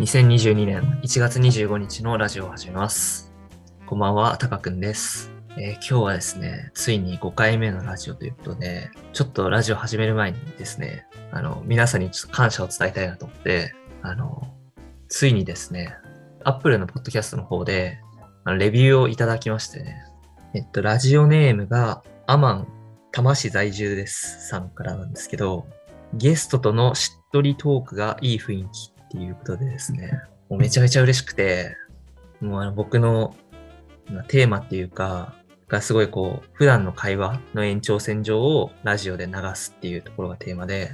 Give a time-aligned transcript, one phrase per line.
[0.00, 3.34] 2022年1月25日のラジオを始めます。
[3.84, 14.42] こんばんは、たかくんです、えー今日はですね、ついに5回目のラジオということで、ちょっとラジオ始める前にですね、あの、皆さんにちょっと感謝を伝えたいなと思って、あの、
[15.10, 15.94] ついにですね、
[16.44, 17.98] Apple のポッドキャストの方で、
[18.44, 20.02] あのレビューをいただきましてね、
[20.54, 22.68] えっと、ラジオネームがアマン、
[23.12, 25.66] 多摩市在住ですさんからなんですけど、
[26.14, 31.76] ゲストとのしっとりトークがいい雰囲気っていうことでですね、もうめちゃめちゃ嬉しくて、
[32.40, 33.34] もうあの僕の
[34.28, 35.34] テーマっていうか、
[35.68, 40.92] がすごいこう、普段の会話の延長線上をラジオで流すっていうところがテーマで、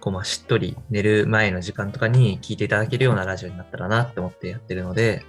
[0.00, 5.24] こうまあしっとり寝る前の時間とかに聞いていただけるようなラジオになったらなって思ってやってるので、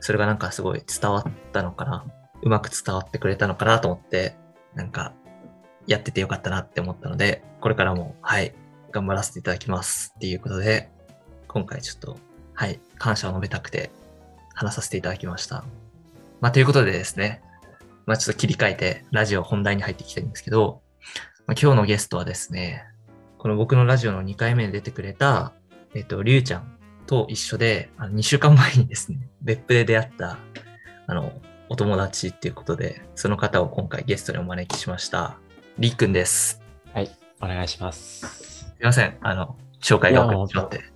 [0.00, 2.06] それがなんかすごい伝わったのかな、
[2.42, 4.36] うまく伝わってくれたのかなと思って、
[4.74, 5.12] なんか
[5.86, 8.54] やっててよかったなって思ったので、これからも、はい、
[8.92, 10.90] 頑張らせていただきますっていうことで、
[11.48, 12.18] 今回ちょっと、
[12.54, 13.90] はい、感謝を述べたくて
[14.54, 15.64] 話させていただきました。
[16.40, 17.42] まあ、ということでですね、
[18.06, 20.80] まあ、ちょっと切り替えてラジオ本題に入っていきたいんですけど、
[21.46, 22.84] まあ、今日のゲストはですね、
[23.38, 25.52] この僕のラジオの2回目に出てくれた、
[25.94, 30.38] えっと、りゅうちゃんと一緒で、あの2週間前にですね、別府で出会った、
[31.06, 31.32] あの、
[31.68, 35.36] お友達っていうことで、その方を今回ゲストにお招きしました。
[35.78, 36.62] りーくんです。
[36.92, 38.64] はい、お願いします。
[38.66, 39.16] すいません。
[39.20, 40.95] あの、紹介が遅れてしまって。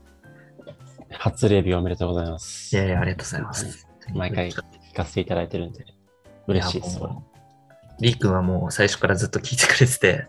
[1.23, 2.75] 初レビューおめでとうございます。
[2.75, 3.87] いやいや、ありがとうございます。
[4.15, 4.57] 毎回聞
[4.95, 5.85] かせていただいてるんで、
[6.47, 6.99] 嬉しいです。
[8.01, 10.27] りーくんはもう最初からずっと聞いてくれてて、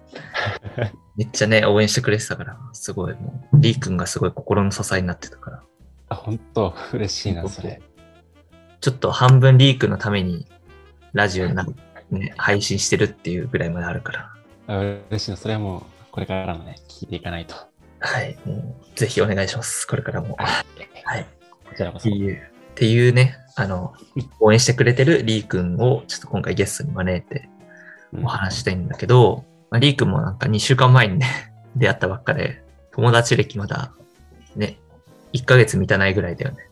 [1.15, 5.63] めっちゃね、応援してくれてたから、すごいもう、りーくんがすごい心の支えになってたから、
[6.09, 7.81] あ、本当嬉しいな、それ。
[8.81, 10.45] ちょっと半分りーくんのために
[11.13, 11.65] ラジオな、
[12.09, 14.33] ね、配信してるっていうぐらいまであるから、
[14.67, 14.77] あ
[15.09, 17.70] 嬉しいな、それはもう、これからもね、聞いていかないと。
[18.01, 19.87] はい、もう、ぜひお願いします。
[19.87, 20.35] これからも。
[20.37, 21.25] はい。
[21.69, 22.09] こちらこそ。
[22.09, 23.93] っていう、っていうね、あの、
[24.39, 27.47] 応援してくれてるりーくんを、ちょっと今回ゲストに招いて
[28.13, 31.27] うんお話ししたいんだけど、まあ、りーくんもなんか2週間前にね、
[31.77, 33.93] 出会ったばっかで、友達歴まだ、
[34.55, 34.79] ね、
[35.33, 36.69] 1ヶ月満たないぐらいだよね。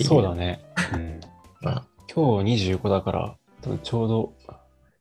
[0.00, 0.60] うそうだね。
[0.92, 1.20] うん、
[1.62, 4.34] まあ、今日25だから、ちょうど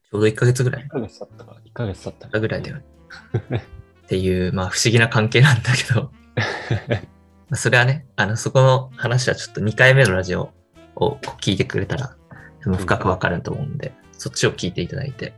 [0.10, 2.84] ちょうど1ヶ月ぐらい1ヶ月経ったか、1ヶ月経ったぐらいだよね。
[4.08, 6.12] っていう、まあ不思議な関係なんだけど、
[7.50, 10.54] まあそれはね、あの、そこの話はちょっと2回目のラジオ
[10.96, 12.16] を聞いてくれたら、
[12.62, 15.34] 深くわかると思うんで、そっちを聞いていただいて、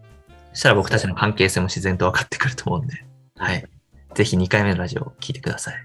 [0.53, 3.03] そしたら僕たちの関係性も自然と分かってくると思うんで、
[3.37, 3.65] はい。
[4.13, 5.75] ぜひ2回目のラジオを聞いてください。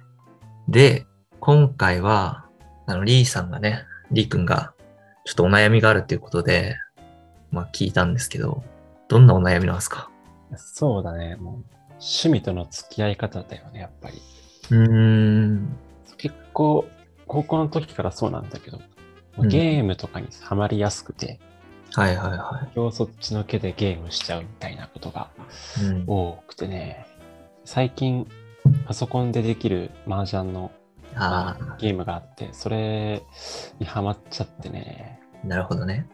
[0.68, 1.06] で、
[1.40, 2.44] 今回は、
[2.86, 4.74] あの、リーさんがね、リー君が、
[5.24, 6.76] ちょっとお悩みがあるっていうことで、
[7.50, 8.62] まあ聞いたんですけど、
[9.08, 10.10] どんなお悩みなんですか？
[10.56, 11.36] そうだね。
[11.36, 11.73] もう
[12.04, 14.20] 趣味との付き合い方だよね、やっぱり。
[14.70, 15.76] うーん。
[16.19, 16.87] 結構、
[17.26, 18.78] 高校の時からそうなんだけど、
[19.38, 21.41] うんゲームとかにハマりやすくて、
[21.93, 25.28] はいはいは今日そっちのけでゲームしちゃうみたいなことが
[25.81, 25.84] い。
[25.84, 26.04] うん。
[26.06, 27.04] 多くてね、
[27.64, 28.28] 最近
[28.87, 30.70] パソコンでできる麻雀の
[31.16, 33.22] あゲームがあって、それ
[33.81, 36.06] にハマっちゃってね、あ、なるほどね。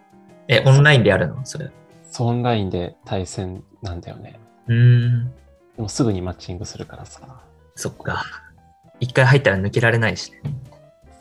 [0.49, 1.45] え、オンラインでやるの？
[1.45, 1.71] それ。
[2.11, 4.41] そうオンラインで対戦なんだよね。
[4.67, 5.33] うーん。
[5.81, 7.23] でもすぐにマッチングするからさ。
[7.75, 8.23] そっか。
[9.01, 10.43] 一回入ったら抜けられないしね。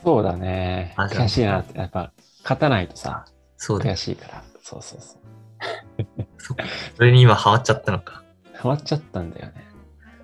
[0.04, 0.94] そうだね。
[0.98, 1.78] 悔しいなって。
[1.78, 2.12] やっぱ
[2.42, 3.24] 勝たないとさ、
[3.56, 3.78] そう。
[3.78, 4.44] 悔しいから。
[4.62, 6.06] そうそうそう。
[6.36, 6.54] そ。
[6.94, 8.22] それに今ハマっちゃったのか。
[8.52, 9.64] ハマっちゃったんだよね。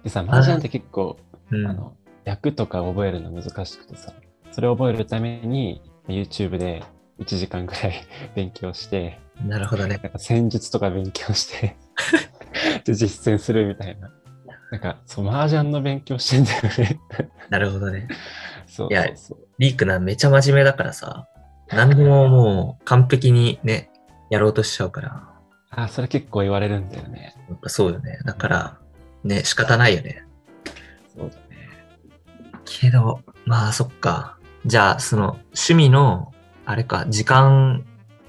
[0.04, 1.16] でさ、麻雀って結構、
[1.50, 1.66] うん。
[1.66, 4.12] あの、役とか覚えるの難しくてさ、
[4.52, 6.84] それを覚えるために YouTube で
[7.20, 7.94] 1時間ぐらい
[8.36, 9.96] 勉強して、なるほどね。
[9.96, 11.78] なんか戦術とか勉強して、
[12.84, 14.10] で実践するみたいな。
[14.70, 17.00] なんか、そう、麻雀の勉強してんだよね。
[17.50, 18.08] なるほどね。
[18.66, 19.06] そういや。
[19.58, 21.28] リークなめちゃ真面目だからさ、
[21.68, 23.90] 何でももう完璧にね、
[24.30, 25.28] やろうとしちゃうから。
[25.70, 27.34] あ、それ結構言われるんだよね。
[27.48, 28.18] やっぱそうよね。
[28.24, 28.78] だから、
[29.24, 30.24] ね、仕方ないよね。
[31.16, 31.68] そうだね。
[32.64, 34.38] けど、まあそっか。
[34.64, 36.32] じゃあ、その趣味の、
[36.64, 37.84] あれか、時間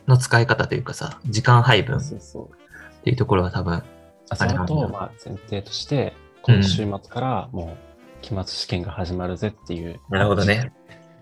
[0.08, 3.04] の使い方というかさ、時間配分っそうそう。
[3.04, 3.84] ていうところは多分、あ
[4.30, 6.14] あれなんだそれと、まあ、前提として、
[6.48, 7.78] 今週末からも
[8.22, 10.00] う期末試験が始まるぜっていう。
[10.10, 10.72] なるほどね。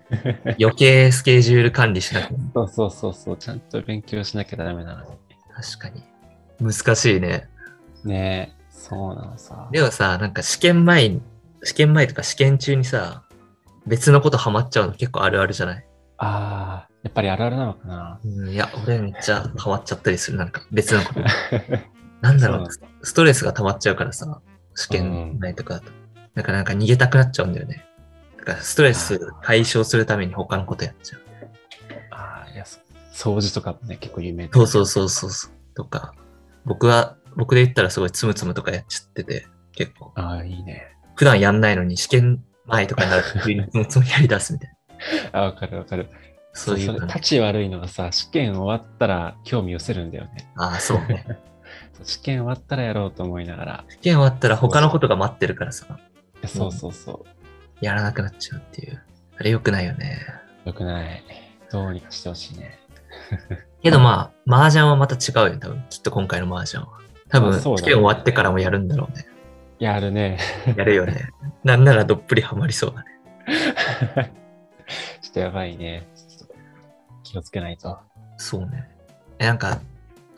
[0.60, 2.28] 余計スケジュール管理しなきゃ。
[2.54, 5.10] そうそうそうそう、ちゃんと勉強しなきゃダメなのに。
[5.54, 6.02] 確かに。
[6.60, 7.48] 難しいね。
[8.04, 9.68] ねえ、そうなのさ。
[9.72, 11.22] でもさ、なんか試験前に、
[11.64, 13.24] 試験前とか試験中にさ、
[13.86, 15.84] 別のことハマっちゃうの結構あるあるじゃない？
[16.18, 18.20] ああ、やっぱりあるあるなのかな。
[18.24, 20.38] うん、いや、俺めっちゃハマっちゃったりする。
[20.38, 21.20] なんか別のこと。
[22.22, 22.68] なんだろう、
[23.02, 24.40] ストレスが溜まっちゃうからさ、
[24.76, 25.90] 試験前とかだと。
[26.34, 27.86] だからなんか逃げたくなっちゃうんだよね。
[28.46, 31.22] かストレス解消するために他のことやっちゃう。
[32.12, 32.78] ああ、いや、そ
[33.12, 35.50] 掃除とかもね、結構有名だそうそうそうそう。
[35.74, 36.14] とか、
[36.64, 40.12] 僕は、僕で言ったらすごいつむつむとかやっちゃってて、結構。
[40.14, 40.86] ああ、いいね。
[41.16, 44.76] 普段やんないのに試験前とかになると急につむつむやり出すみたいな。
[45.40, 46.08] あ、わかるわかる。
[46.52, 47.00] そういう感じ。
[47.00, 50.50] それ立ち悪いのがさ、試験終わったら興味寄せるんだよね。
[50.56, 51.26] ああ、そうね。
[52.04, 53.84] 試験終わったらやろうと思いながら。
[53.88, 55.98] 試験終わったら他のことが待ってるからさ、
[56.46, 57.84] そうそうそう。
[57.84, 59.02] やらなくなっちゃうっていう。
[59.38, 60.20] あれ良くないよね。
[60.64, 61.22] よくない。
[61.70, 62.78] どうにかしてほしいね。
[63.82, 65.84] けどまあ、麻雀はまた違うよ、多分。
[65.90, 66.98] きっと今回の麻雀は。
[67.28, 69.26] 多分、試験終わってからもやるんだろうね。
[69.78, 70.38] やるね。
[70.76, 71.30] やるよね。
[71.64, 73.06] なんならどっぷりハマりそうだね。
[75.20, 76.06] ちょっとやばいね。
[77.22, 77.98] 気をつけないと。
[78.36, 78.88] そうね。
[79.38, 79.80] え、なんか、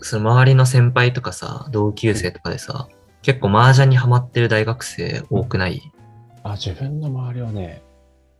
[0.01, 2.89] その周りの先輩とかさ、同級生とかでさ、
[3.23, 5.83] 結構麻雀にハマってる大学生多くない？
[6.45, 7.83] あ、自分の周りはね、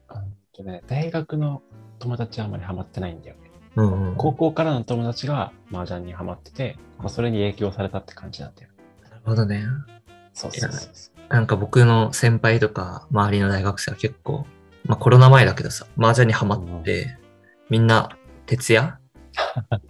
[0.09, 1.63] あんとね、大学の
[1.99, 3.51] 友達はあんまりハマってないんだよね。
[3.77, 4.17] うんうん。
[4.17, 8.71] 高校からの友達が麻雀にハマってて、まあ、それに影響されたって感じなんだよ。
[9.03, 9.65] なるほどね。
[10.33, 10.89] そうそうそう。
[11.29, 14.47] なんか僕の先輩とか周りの大学生は結構、
[14.85, 17.19] まあコロナ前だけどさ、麻雀にハマって、
[17.69, 18.17] みんな
[18.47, 18.99] 徹夜？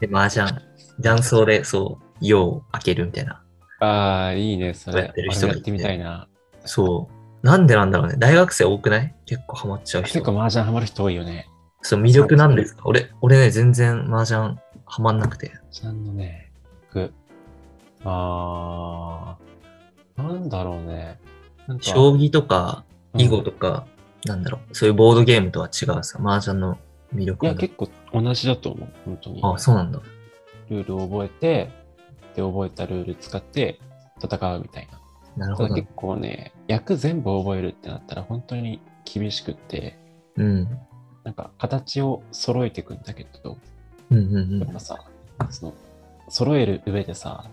[0.00, 0.50] で麻雀、
[0.99, 3.43] 雀荘でそう、夜を明けるみたいな。
[3.81, 5.05] ああ、いいね、それ。
[5.05, 6.29] やってる人がやってみたいな。
[6.65, 7.47] そう。
[7.47, 8.17] なんでなんだろうね。
[8.19, 9.15] 大学生多くない？
[9.25, 10.15] 結構ハマっちゃう人。
[10.15, 11.49] 結構麻雀ハマる人多いよね。
[11.83, 12.83] そう、魅力なんですか？
[12.85, 14.56] 俺、俺ね、全然麻雀
[14.87, 15.53] ハマんなくて。
[15.53, 16.50] 麻雀のね、
[16.93, 17.12] 僕、
[18.05, 21.21] あー、なんだろうね。
[21.81, 22.85] 将棋とか、
[23.15, 23.87] うん囲碁とか、
[24.25, 26.77] なんだろう、そういうボードゲームとは違うさ、麻雀の
[27.15, 29.41] 魅力いや、が結構同じだと思う、本当に。
[29.43, 30.00] あ、そうなんだ。
[30.70, 31.70] ルールを覚えて、
[32.35, 33.81] で、覚えたルール使って
[34.23, 35.00] 戦うみたいな。
[35.37, 35.88] なるほど結。
[35.94, 39.99] 構ね、役全部覚えるってなったら本当に厳しくって、
[40.37, 40.69] うん。
[41.25, 43.59] なんか形を揃えていくんだけど、
[44.11, 44.59] うんうんうん。
[44.61, 45.05] やっぱさ、
[45.50, 45.75] その、
[46.29, 47.50] 揃える上でさ、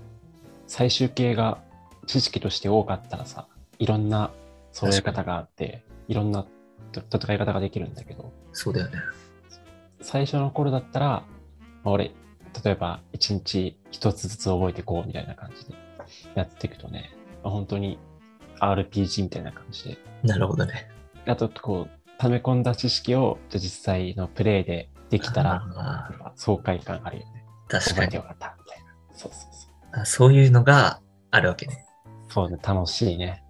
[0.67, 1.59] 最終形が
[2.07, 3.47] 知識として多かったらさ、
[3.79, 4.31] いろんな
[4.71, 6.45] 揃え方があって、いろんな
[6.91, 8.97] と戦い方ができるんだけど、そうだよね。
[10.01, 11.25] 最初の頃だったら、ま
[11.85, 12.11] あ俺、
[12.63, 15.73] 例えば一日一つずつ覚えていこうみたいな感じで
[16.35, 17.99] やっていくとね、まあ本当に
[18.59, 20.89] RPG みたいな感じで、なるほどね。
[21.25, 25.63] あとこう、溜め込んだ知識をじゃあ実際のプレイでできたら、
[26.35, 27.45] 爽快感あるよね。
[27.67, 28.93] ー確かによかったみたいな。
[29.13, 30.01] そうそうそう。
[30.01, 30.05] あ。
[30.05, 31.01] そういうのが
[31.31, 31.85] あるわけね。
[32.29, 33.43] そうね、楽しいね。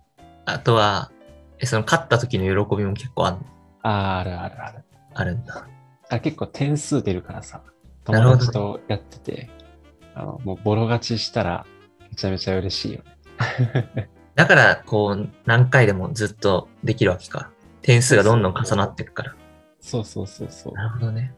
[0.46, 1.12] あとは、
[1.60, 3.46] えその勝った時の喜びも結構あん
[3.82, 4.84] あーあるあるある。
[5.14, 5.68] あるんだ。
[6.10, 7.62] あ結構点数出るからさ、
[8.06, 9.50] 友達とやってて、
[10.14, 11.66] あのもうボロ勝ちしたら
[12.10, 13.04] めちゃめちゃ嬉しいよ
[13.96, 14.10] ね。
[14.36, 17.52] だから、こう、何回でもずっとできるわけか。
[17.82, 19.36] 点数がどんどん重なっていくから。
[19.80, 20.74] そうそうそうそう。
[20.74, 21.34] なるほどね。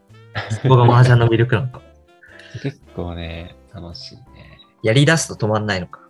[0.50, 1.82] そこが麻雀の魅力なのか。
[2.62, 4.58] 結構ね、楽しいね。
[4.82, 6.00] やり出すと止まんないのか。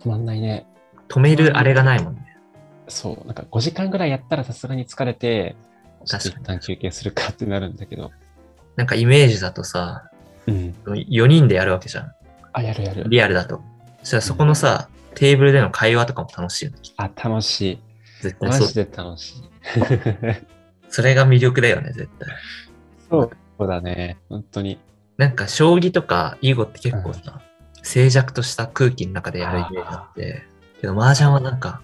[0.00, 0.66] 止まんないね。
[1.08, 2.36] 止めるあれがないもんね。
[2.88, 5.56] そう、なんか5時間ぐらいやったらさすがに疲れて、
[6.04, 8.10] ちょっ一旦休憩するかってなるんだけど。
[8.78, 10.08] なんかイメージだとさ、
[10.46, 10.72] うん。
[10.86, 12.12] 4人でやるわけじゃん。
[12.52, 13.04] あ、やるやる。
[13.08, 13.60] リアルだと。
[14.04, 16.78] そしたらそこのさ、テーブルでの会話とかも楽しいよね。
[16.96, 17.78] あ、楽しい。
[18.22, 18.74] 絶対そうマジ。
[18.76, 19.42] で楽しい。
[20.88, 22.28] それが魅力だよね、絶対。
[23.10, 24.16] そうだね。
[24.28, 24.78] 本当に。
[25.16, 27.40] なんか将棋とか囲碁って結構さ、
[27.82, 30.44] 静寂とした空気の中でやるイメージあって、
[30.80, 31.82] けど麻雀はなんか、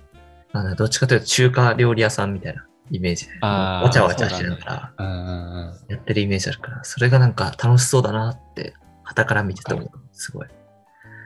[0.52, 5.74] なんだどっちかというと中華料理屋さんみたいなイメージで、あーわちゃわちゃしながら。
[5.88, 9.90] やってるイメージあるから、それがなんか楽しそうだなって、旗から見てて思う。
[10.12, 10.48] すごい。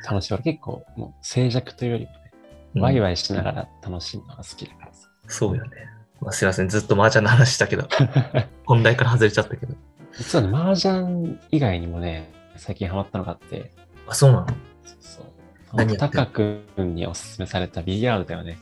[0.09, 0.35] 楽しい。
[0.35, 2.19] 俺結構、もう静寂というよりもね、
[2.75, 5.09] うんワイワイしながら楽しむのが好きだからさ。
[5.27, 5.71] そうよね。
[6.21, 7.89] まあ、すいません、ずっと麻雀の話したけど、
[8.67, 9.75] 本題から外れちゃったけど。
[10.17, 13.73] 実はね、麻雀以外にもね、最近ハマったのがあって、
[14.07, 14.47] あ、そうなの？
[14.47, 14.55] そ
[14.95, 15.97] うそう。
[15.97, 18.59] タカ君におすすめされたビリヤードだよね。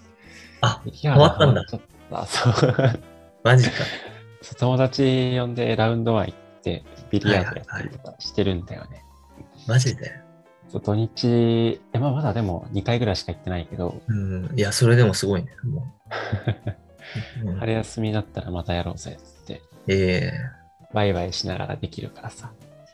[0.61, 1.65] あ、ビリヤードハマったんだ
[2.11, 2.61] ハマっちゃった。
[2.61, 3.01] そう。
[3.45, 3.85] マジか。
[4.59, 9.03] 友達呼んでラウンドワン行って、ビリヤードやったりとかしてるんだよね。
[9.67, 10.13] マジで？
[10.69, 14.51] そう土日、いやまあまだでも2回ぐらいしか行ってないけど、うん。
[14.57, 15.51] いや、それでもすごいね。
[15.65, 15.93] も
[17.45, 20.33] う うん春休みだったらまたやろうぜって、ええ
[20.93, 22.53] ワイワイしながらできるからさ、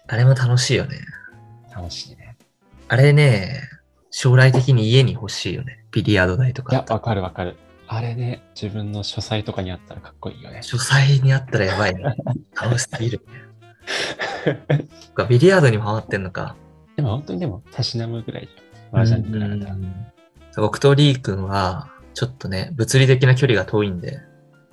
[0.09, 0.99] あれも楽しいよね。
[1.75, 2.37] 楽しいね。
[2.89, 3.63] あれね、
[4.11, 5.85] 将来的に家に欲しいよね。
[5.93, 6.85] ビリヤード台とかいや、。
[6.89, 7.57] わかるわかる。
[7.95, 10.63] あれね、自分の書斎とかにあったらかっこいいよね。
[10.63, 12.03] 書斎にあったらやばいね。
[12.59, 13.21] 楽しすぎる
[15.29, 16.57] ビリヤードにもハマってんのか。
[16.97, 19.01] でも本当にでも、たしなむぐらいじゃん。
[19.03, 19.61] 麻雀に比
[20.55, 24.21] べ僕とリー君は、ちょっとね、物理的な距離が遠いんで、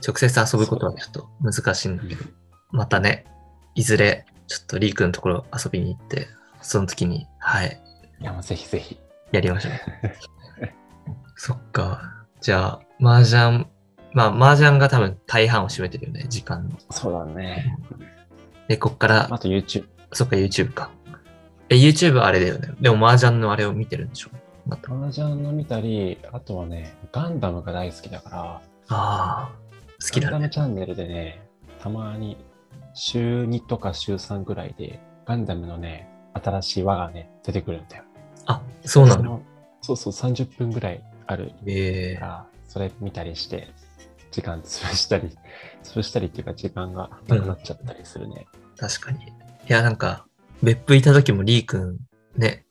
[0.06, 2.24] 直接遊ぶことはちょっと難しいんだけど、
[2.72, 3.26] またね、
[3.76, 6.30] いずれ、ちょっとリー君のところ遊びに行って、
[6.62, 7.82] その時に、はい、
[8.22, 8.98] いや、もうぜひぜひ。
[9.34, 9.74] やりましょう。
[11.36, 12.26] そっか。
[12.42, 13.66] じゃあ、麻雀、
[14.14, 16.78] まあ、麻雀が多分大半を占めてるよね、時間の。
[16.90, 17.78] そうだね。
[18.68, 19.86] で、こっから、あと YouTube。
[20.12, 20.92] そっか、YouTube か。
[21.70, 22.74] え、YouTube はあれだよね。
[22.82, 24.30] でも、麻雀のあれを見てるんでしょ？
[24.66, 24.94] また。
[24.94, 29.52] 麻雀の見たり、あとはね、ガンダムが大好きだから、ああ、
[30.02, 30.50] 好きだガンダムね。
[30.50, 31.42] チャンネルでね、
[31.80, 32.38] たまに
[32.94, 38.04] 週2とか週3ぐらいで、ガンダムのね、新しい輪がね、出てくるんだよ。
[38.48, 39.24] あ、そうなの？
[39.24, 39.42] の
[39.82, 43.68] そうそう、30分ぐらいあるええから、それ見たりして、
[44.32, 45.30] 時間潰したり、
[45.84, 48.48] 潰したりっていうか時間がなくなっちゃったりするね。
[48.78, 49.26] 確かに。
[49.26, 49.28] い
[49.68, 50.26] や、なんか、
[50.64, 51.98] 別府いた時もリー君、
[52.38, 52.66] ね、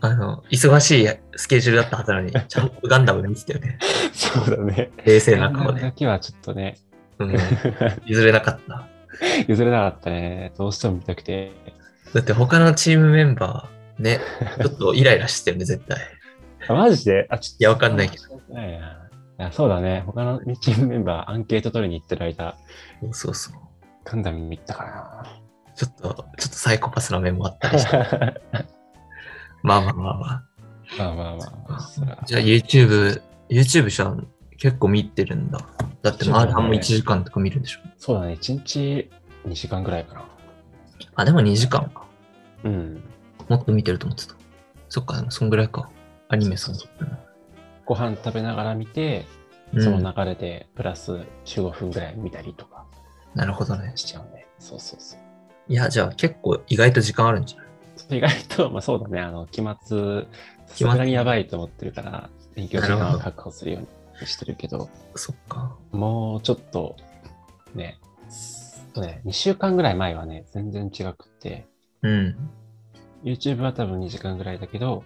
[0.00, 3.78] あの、忙しいスケジュールだったはずなのに、 ちゃんとガンダム見てたよね。
[4.12, 4.90] そうだね。
[5.04, 5.80] 冷静なガンダム顔で。
[5.80, 6.76] だけはちょっとね、
[7.18, 7.36] うん。
[8.04, 8.86] 譲れなかった。
[9.48, 10.52] 譲れなかったね。
[10.58, 11.52] どうしても見たくて。
[12.12, 14.20] だって他のチームメンバー、ね、
[14.60, 15.98] ちょっとイライラしてるね、絶対。
[16.68, 17.26] あマジで？
[17.30, 17.62] あ、ちょっと。
[17.62, 18.40] いやわかんないけど。
[19.38, 20.02] ないやそうだね。
[20.06, 22.56] 他のチームメンバー、アンケート取りに行ってる間、
[23.00, 23.54] そうそうそう。
[24.04, 25.40] ガンダム見たか
[25.74, 27.96] ちょっと、ちょっとサイコパスな面もあったりして。
[27.96, 28.06] な。
[29.62, 30.42] まあまあまあま
[30.98, 31.80] まあまあまあ。
[31.80, 32.24] そらあ。
[32.26, 34.26] じゃあ YouTube、YouTube じゃん
[34.58, 35.58] 結構見てるんだ。
[36.02, 37.80] だってそうだねマーランも1時間とか見るんでしょ。
[37.96, 38.34] そうだね。
[38.34, 39.10] 1日
[39.46, 40.24] 2時間ぐらいかな。
[41.14, 42.06] あ、でも2時間か。
[42.64, 43.02] うん。
[43.48, 44.34] もっと見てると思ってた。
[44.88, 45.90] そっか、でもそんぐらいか。
[46.28, 47.31] アニメそんそう
[47.94, 49.26] ご飯食べながら見て、
[49.74, 52.84] うんその流れでプラス15分ぐらい見たりとか
[53.34, 53.92] なるほどね。
[53.96, 54.46] しちゃうね。
[54.58, 55.20] そうそうそう。
[55.72, 57.64] いや、じゃあ結構意外と時間あるんじゃな
[58.14, 58.18] い？
[58.18, 60.26] 意外と、まあそうだね、あの、期末、
[60.66, 65.74] さすがにやばいと思ってるから、勉強時間を確保するようにしてるけど、そっか。
[65.90, 66.96] もうちょっと、
[67.74, 67.98] ね、
[68.96, 71.66] ね、2週間ぐらい前はね、全然違くって、
[72.02, 72.36] うん。
[73.24, 75.04] YouTube は多分2時間ぐらいだけど、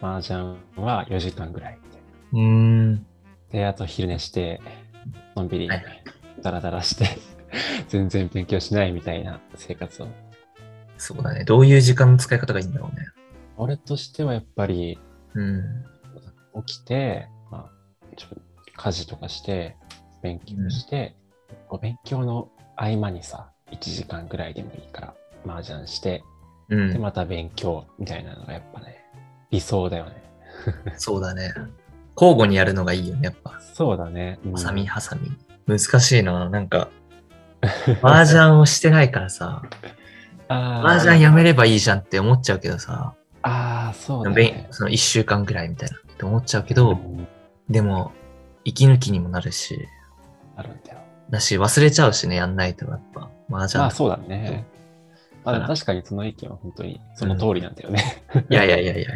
[0.00, 1.78] 麻雀は4時間ぐらい。
[2.34, 3.06] うーん。
[3.50, 4.60] で、あと昼寝して、
[5.36, 5.84] のんびりはい
[6.42, 7.06] ダラダラして、
[7.88, 10.08] 全然勉強しないみたいな生活を。
[10.98, 11.44] そうだね。
[11.44, 13.06] どういう時間の使い方がいいんだろうね。
[13.56, 14.98] 俺としてはやっぱり、
[15.34, 15.84] うん。
[16.66, 18.26] 起きて、まあ、ちょ
[18.76, 19.76] 家事とかして、
[20.22, 21.16] 勉強して、
[21.68, 25.14] こう勉強の合間にさ、1時間ぐらいでもいいから、
[25.46, 26.22] 麻雀して、
[26.68, 27.00] で、うん。
[27.00, 29.04] また勉強みたいなのがやっぱね、
[29.50, 30.22] 理想だよね。
[30.96, 31.52] そうだね。
[32.16, 33.60] 交互にやるのがいいよね、やっぱ。
[33.74, 34.38] そうだね。
[34.44, 35.32] うんハサミ、ハサミ。
[35.66, 36.48] 難しいな。
[36.48, 36.88] なんか、
[38.02, 39.62] 麻雀をしてないからさ、
[40.48, 44.68] 麻雀やめればいいじゃんって思っちゃうけどさ、あー、そうだね。
[44.70, 46.98] その1週間ぐらいみたいなって思っちゃうけけど、
[47.68, 48.12] でも、
[48.64, 49.86] 息抜きにもなるし、
[50.56, 50.98] あるんだよ。
[51.30, 53.80] だし忘れちゃうしね、やんないとやっぱ、麻雀。
[53.82, 54.64] まあそうだね。
[55.44, 58.22] まあ確かにその意見は本当にその通りなんだよね。
[58.48, 59.08] いやいやいやいや。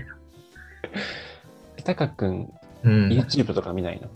[1.84, 2.52] タカ君、
[2.84, 3.08] うん。
[3.08, 4.08] YouTube とか見ないの？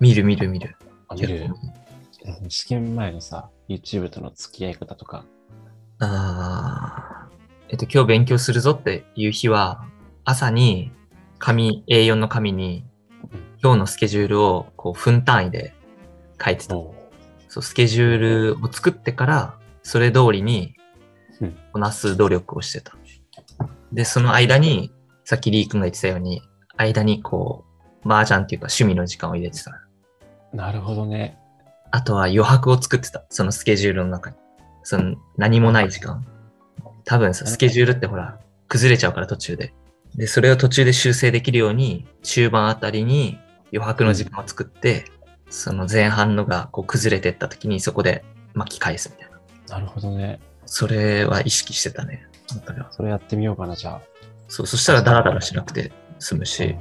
[0.00, 0.76] 見る見る見る。
[1.08, 1.48] あ見る
[2.48, 5.24] 試験前のさ、YouTube との付き合い方とか。
[6.00, 7.36] あー
[7.68, 9.84] えっと、今日勉強するぞっていう日は、
[10.24, 10.92] 朝に
[11.38, 12.84] 紙、A4 の紙に
[13.32, 15.74] うん今日のスケジュールをこう分単位で
[16.44, 16.74] 書いてた。
[17.48, 20.74] そう、スケジュールを作ってから、それ通りに
[21.40, 22.96] うんこなす努力をしてた。
[23.92, 24.92] で、その間に、
[25.24, 26.42] さっきリー君が言ってたように、
[26.76, 27.65] 間にこう、
[28.06, 29.80] 麻雀っていうか趣味の時間を入れてた。
[30.52, 31.38] なるほどね。
[31.90, 33.24] あとは余白を作ってた。
[33.28, 34.36] そのスケジュールの中に。
[34.82, 36.24] その何もない時間。
[37.04, 39.72] 多分さ、スケジュールってほら、崩れちゃうから途中で。
[40.14, 43.38] で、それを途中で修正できるように、中盤あたりに
[43.72, 45.04] 余白の時間を作って、
[45.50, 49.78] その前半のがこう崩れてった時にそこで巻き返すみたいな。
[49.78, 50.40] なるほどね。
[50.64, 52.26] それは意識してたね。
[52.90, 54.00] それやってみようかな、じゃ
[54.48, 56.44] そう、そしたらダラダラしなくて済むあ。
[56.44, 56.76] し、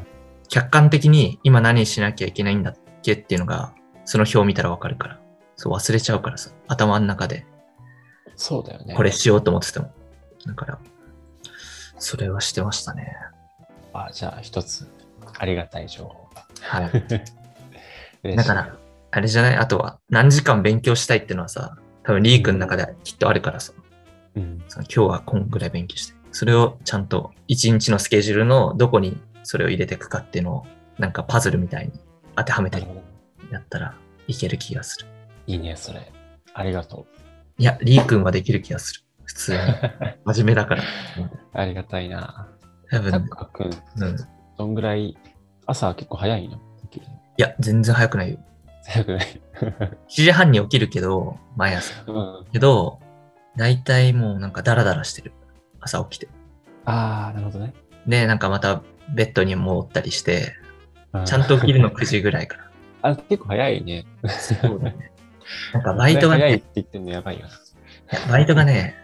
[0.50, 3.74] 客観的に今何しなきゃいけないんだっけっていうのが、
[4.06, 5.20] その表を見たらわかるから。
[5.56, 7.46] そう忘れちゃうからさ、頭の中で
[8.36, 8.94] そうだよね。
[8.94, 9.92] これしようと思ってても。
[10.46, 10.80] だから、
[11.98, 13.16] それはしてましたね。
[13.94, 14.90] あ、じゃあ一つ
[15.40, 16.46] ありがたい情報が。
[16.62, 16.90] は
[18.30, 18.36] い。
[18.36, 18.76] だから、
[19.12, 19.56] あれじゃない？
[19.56, 23.72] あとは、何時間勉強したいっていうのはさ、多分リー君の中できっとあるからさ、
[24.36, 24.62] うん。
[24.68, 26.16] その今日はこんぐらい勉強して。
[26.32, 30.66] それをちゃんと一日のスケジュールのどこにそれを入れていくかっていうのを、
[30.98, 31.94] なんかパズルみたいに
[32.36, 32.86] 当てはめたり。
[33.52, 33.96] やったら
[34.28, 35.06] いける気がする。
[35.46, 36.12] いいね、それ。
[36.54, 37.06] ありがと
[37.60, 39.02] いや、リー君はできる気がする。
[39.24, 39.58] 普通に。
[39.58, 39.62] う。
[40.34, 40.84] 真面目だから。
[41.54, 42.48] ありがたいな。
[42.90, 44.16] 多分、うん。
[44.16, 44.18] い
[44.58, 45.18] どんぐらい、
[45.68, 46.60] 朝は結構早いの？
[46.90, 48.40] 起きるのや、全然早くないよ。
[48.84, 49.42] 早くない？
[49.62, 51.94] 7時半に起きるけど、毎朝。
[52.12, 52.46] うん。
[52.52, 53.00] けど、
[53.56, 55.34] 大体もうなんかダラダラしてる。
[55.82, 56.28] 朝起きて。
[56.86, 57.74] ああ、なるほどね。
[58.08, 58.82] で、なんかまた
[59.14, 60.54] ベッドに戻ったりして、
[61.14, 63.12] うちゃんと起きるの9時ぐらいから。
[63.12, 64.06] あ、結構早いね。
[64.28, 65.12] そうだね。
[65.74, 67.46] なんかバイトがね早いって、言ってんのやばいよ
[68.30, 68.96] バイトがね、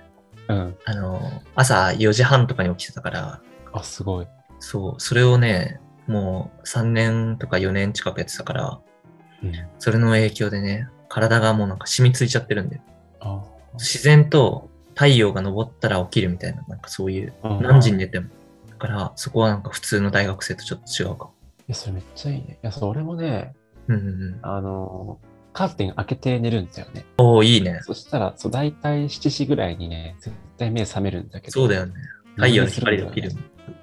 [0.48, 0.56] な。
[0.56, 0.78] うん。
[0.86, 3.42] あの、朝4時半とかに起きてたから、
[3.74, 4.28] あ、すごい。
[4.60, 8.80] そう、それをね、もう3年とか4年近くやってたから、
[9.44, 9.54] うん。
[9.80, 12.82] それの影響でね、体がもうなんか染みついちゃってるんだよ。
[13.20, 13.44] あ
[13.74, 18.30] 自然と太陽が昇ったら起きるみたいな、なんかそういう、ー何時に寝ても。
[18.82, 21.34] だから、そこはなんか普通の大学生とちょっと違うかも。
[21.60, 22.58] いや、それめっちゃいいね。
[22.64, 23.54] いや、そう、俺もね、
[23.88, 24.40] うんうんうん。
[24.42, 27.06] あのー、カーテン開けて寝るんだよね。
[27.20, 27.80] おー、いいね。
[27.84, 31.52] そしたら、そう、大体7時ぐらいにね、絶対目覚めるんだけど。
[31.52, 31.94] そうだよね。
[32.36, 33.32] 太陽の光で起きる。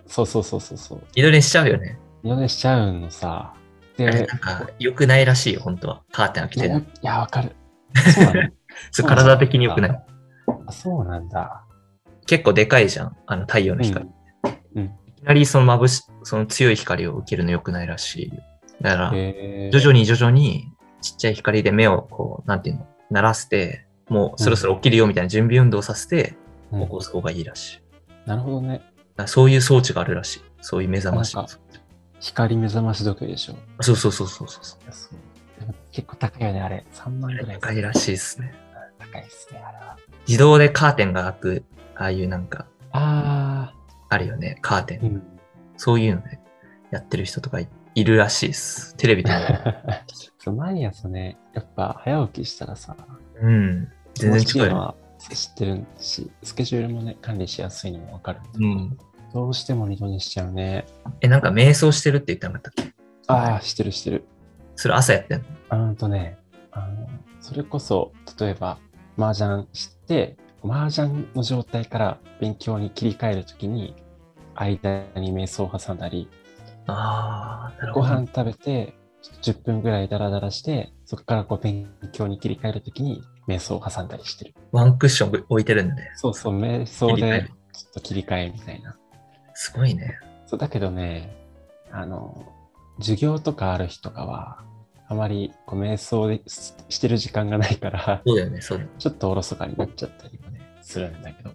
[0.06, 1.02] そうそうそうそうそう。
[1.14, 1.98] 二度寝しちゃうよね。
[2.24, 3.54] 二度寝しちゃうのさ。
[3.96, 6.02] で、なんか良くないらしいよ、本当は。
[6.10, 6.84] カーテン開けていや、る。
[6.84, 7.54] いやわかる。
[8.12, 8.50] そうなの
[9.16, 10.04] 体的に良くない。
[10.66, 11.64] あそうなんだ。
[12.26, 14.04] 結構でかいじゃん、あの太陽の光。
[14.04, 14.17] うん。
[14.74, 18.42] いきなりその眩し、その強い光を受けるの良くないらしいよ。
[18.80, 26.34] だから、徐々に徐々にちっちゃい光で目をこう、なんていうの、鳴らして、もうそろそろ起きるよみたいな準備運動をさせて
[26.72, 28.28] うん起こす方がいいらしい。
[28.28, 28.82] なるほどね。
[29.26, 30.42] そういう装置があるらしい。
[30.60, 31.36] そういう目覚まし
[32.20, 33.52] 光目覚まし時計でしょ。
[33.52, 35.74] いそうそうそうそうそう。
[35.92, 36.86] 結構高いよね、あれ。
[36.92, 37.58] 3万ぐらい。
[37.60, 38.54] 高いらしいですね。
[38.98, 39.96] 高いですね、あれは。
[40.26, 41.64] 自動でカーテンが開く、
[41.96, 43.47] ああいうなんか、ああ
[44.16, 45.00] るよね、カーテン。
[45.00, 45.02] ー。
[45.02, 45.22] うん。
[45.76, 46.38] そういうので
[46.90, 48.94] やってる人とかいいるらしいです。
[48.96, 49.38] テレビでも。
[50.38, 52.96] そう毎朝ね、やっぱ早起きしたらさ、
[53.40, 53.88] うん。
[54.14, 58.98] 全然違うは知ってるし、スケジュールもね、管理しやすいのもわかるうん。
[59.34, 60.86] どうしても二度寝しちゃうね。
[61.20, 62.94] え、なんか瞑想してるって言ってなかったっけ？
[63.26, 64.24] ああ、してるしてる。
[64.76, 65.44] それ朝やってんの？
[65.68, 66.38] あーんとね、
[66.70, 67.08] あの、
[67.40, 68.78] それこそ、例えば、
[69.18, 73.94] 麻雀して、麻雀の状態から勉強に切り替えるときに、
[74.54, 76.28] 間に瞑想を挟んだり、
[76.86, 78.06] ああ、なるほど。
[78.06, 78.94] ご飯食べて、
[79.42, 84.54] 10分ぐらいダラダラして、そこからこう勉強に切り替えるときに、瞑想を挟んだりしてる。
[84.72, 86.10] ワンクッション置いてるんだね。
[86.16, 88.96] そうそう、瞑想で切り替えるちょっと切り替えみたいな。
[89.54, 90.18] すごいね。
[90.46, 91.34] そうだけどね、
[91.90, 92.52] あの、
[92.98, 94.64] 授業とかある日とかは、
[95.10, 98.96] あまりこう瞑想でししてる時間がないから、そうだよね、そうだよね。
[98.98, 100.38] ちょっとおろそかになっちゃったり
[100.88, 101.52] するんだけど。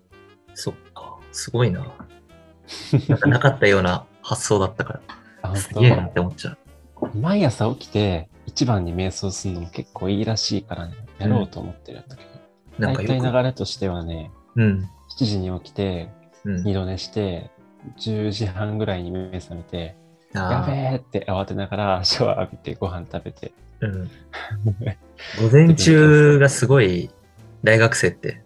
[0.54, 1.18] そっか。
[1.32, 1.92] すごいな。
[3.10, 5.02] なんかなかったような発想だったから。
[5.42, 6.58] あすげえな本って思っちゃう。
[6.96, 12.30] 当毎朝起きて一番に瞑想するのも結構いいらしいからね、やろうと思ってるんだけど。
[12.78, 14.62] なんか大体よ流れとしてはね、く。
[14.62, 14.90] うん。
[15.20, 16.10] 7時に起きて、
[16.46, 16.64] うん。
[16.64, 17.50] 二度寝して、
[18.00, 19.96] 10時半ぐらいに目覚めて、
[20.34, 23.52] やあべえって慌てながらシャワー浴びてご飯食べて。
[23.82, 24.10] ーうん。
[25.42, 27.10] 午前中がすごい
[27.64, 28.43] 大学生って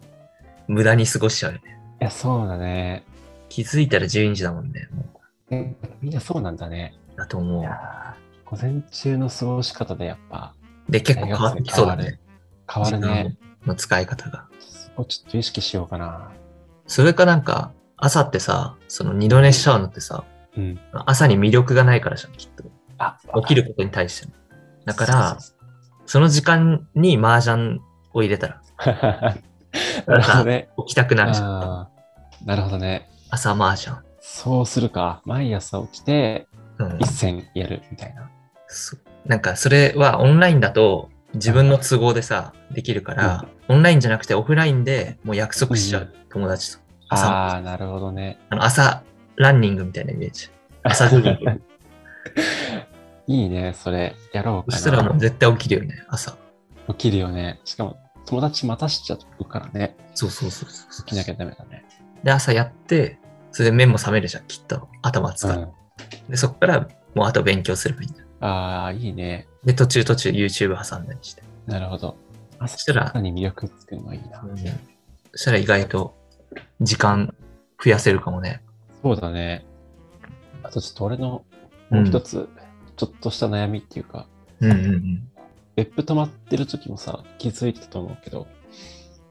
[0.68, 1.80] 無駄に過ごしちゃうよね。
[2.02, 3.04] いや、そうだね。
[3.50, 4.88] 気づいたら12時だもんね。
[4.94, 5.06] も
[5.50, 6.94] えみんなそうなんだね。
[7.16, 8.16] うだと思いうや。
[8.46, 10.54] ー午前中の過ごし方でやっぱ
[10.90, 12.20] で、結構変わってきそうだね。
[12.72, 13.08] 変わるね。
[13.08, 13.14] 時
[13.66, 14.48] 間の使い方が。
[14.60, 16.32] そこちょっと意識しようかな。
[16.86, 20.24] それかなんか、朝ってさ、その二度寝しちゃうのってさ、
[20.56, 20.80] うん。
[21.06, 22.64] 朝に魅力がないからじゃん、きっと。
[22.98, 24.34] あ、起きることに対しての。
[24.86, 25.58] だからそう、そう
[26.06, 27.80] その時間に麻雀
[28.14, 29.44] を入れたら、そ う
[30.06, 30.70] なるほどね。
[30.86, 31.90] 起きたくなるじゃ
[32.46, 33.10] なるほどね。
[33.30, 33.98] 朝麻雀。
[34.20, 35.22] そうするか。
[35.26, 38.30] 毎朝起きてうん一戦やるみたいな。
[38.68, 46.84] そうなんかそれはオンラインだと自分の都合でさ、できるから、オンラインじゃなくてオフラインでもう約束しちゃう、うん友達と。
[47.10, 48.38] 朝ああ、なるほどね。
[48.50, 49.04] あの朝
[49.38, 50.50] ランニングみたいなイメージ。
[50.84, 51.62] 朝ジョギング。
[53.28, 54.16] いいね、それ。
[54.34, 55.16] やろうかそしたらもな。
[55.16, 56.38] う絶対起きるよね、朝。
[56.90, 57.60] 起きるよね。
[57.66, 57.98] しかも、
[58.28, 59.96] 友達待たしちゃうからね。
[60.14, 61.86] そうそうそうそう起きなきゃダメだね。
[62.24, 63.20] で、朝やって、
[63.52, 64.90] それで目も覚めるじゃん、きっと。
[65.02, 65.60] 頭使う。
[65.60, 65.66] う
[66.28, 66.30] ん。
[66.30, 68.28] で、そこからもうあと勉強すればいいんだよ。
[68.42, 69.48] ああ、いいね。
[69.64, 71.44] で、途中途中 YouTube 挟んだりして。
[71.66, 72.18] なるほど。
[72.60, 74.42] 朝したらに魅力つくのがいいな。
[74.42, 74.58] うん
[75.32, 76.16] そしたら意外と
[76.82, 77.36] 時間
[77.84, 78.64] 増やせるかもね。
[79.04, 79.66] そうだね。
[80.64, 81.46] あとちょっと俺の
[81.90, 82.50] もう一つ、
[82.96, 84.28] ちょっとした悩みっていうか、
[84.60, 85.30] うんうんうん。
[85.78, 88.48] 別府止まってる時もさ、気づいてたと思うけど、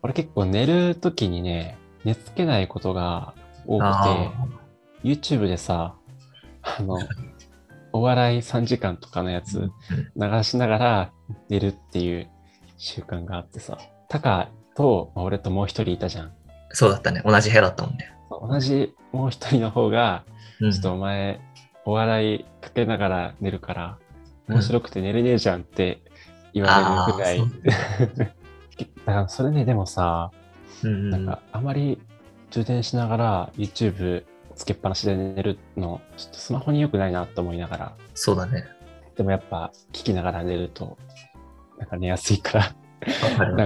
[0.03, 3.35] 俺結構寝る時にね、寝つけないことが
[3.67, 4.33] 多くて、あ
[5.03, 5.97] YouTube でさ、
[6.63, 6.99] あの、
[7.93, 9.71] お笑い3時間とかのやーつ
[10.15, 11.13] 流しながら
[11.49, 12.29] 寝るっていう
[12.79, 13.79] 習慣があってさ、
[14.09, 16.33] タカとまあ俺ともう一人いたじゃん。
[16.71, 17.23] そうだったね。
[17.25, 18.13] 同じ部屋だったもんね。
[18.31, 20.25] 同じもう一人の方が、
[20.61, 21.41] うんちょっとお前、
[21.85, 23.99] お笑いかけながら寝るから、
[24.49, 26.03] 面白くて寝れねえじゃんって
[26.57, 27.45] 言われるぐらいあ。
[28.19, 28.33] だか
[29.07, 30.31] らそれね、でもさ、
[30.83, 32.01] うんなんかあまり
[32.51, 38.65] 充電しながら YouTube つけっぱなしで寝るの、ちょっとスマホに良くないなと思いながら、そうだね。
[39.17, 40.97] でもやっぱ聞きながら寝ると、
[41.79, 42.75] なんか寝やすいから、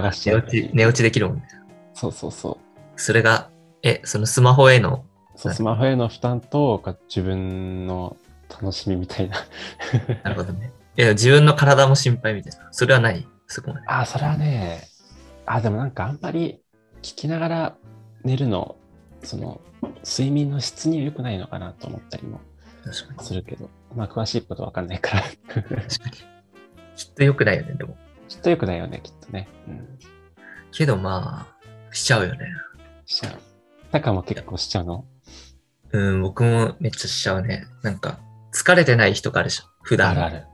[0.03, 1.45] 流しちゃう寝落ち、寝落ちできるもんね。
[1.95, 2.57] そうそうそう。
[2.97, 3.51] それが、
[3.85, 5.05] え、そのスマホへの、
[5.37, 8.17] そう、はいスマホへの負担と、自分の
[8.51, 9.37] 楽しみみたいな。
[10.25, 10.73] なるほどね。
[10.97, 12.69] いや、自分の体も心配みたいな。
[12.73, 13.87] それはないそこまで。
[13.87, 14.83] あ、それはね、
[15.47, 16.63] あ、でもなんかあんまり
[17.03, 17.77] 聞きながら
[18.25, 18.77] 寝るの、
[19.23, 19.61] その、
[20.05, 22.41] 睡眠の質には良くないのかなと思ったりも。
[23.21, 25.87] するけど、まあ詳しいことわかんないから、確かに。
[26.97, 27.95] きっと良くないよね、でも。
[28.27, 29.49] きっと良くないよね、きっとね。
[29.69, 29.99] うん。
[30.73, 32.47] けどまあ、しちゃうよね。
[33.05, 33.33] しちゃう。
[33.93, 35.05] タカも結構しちゃうの？
[35.93, 37.67] うん、僕もめっちゃしちゃうね。
[37.83, 38.19] なんか、
[38.55, 39.69] 疲れてない人があるじゃん。
[39.83, 40.13] 普段。
[40.13, 40.47] あるある。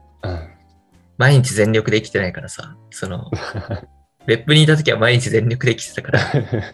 [1.17, 1.25] うん。
[1.25, 3.29] 毎日全力で生きてないからさ、その、
[4.25, 6.19] 別府にいた時は毎日全力で生きてたから、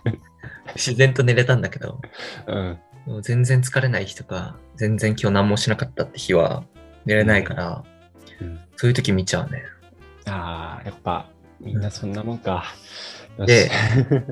[0.75, 2.01] 自然と寝れたんだけど、
[2.47, 2.79] うん。
[3.05, 6.63] もう全然疲れない日とか、全然今日何もしなかったって日は
[7.05, 7.83] 寝れないから、
[8.41, 9.63] うんそういう時見ちゃうね。
[10.25, 11.29] ああ、やっぱ、
[11.61, 12.65] みんなそんなもんか。
[13.37, 13.71] よしで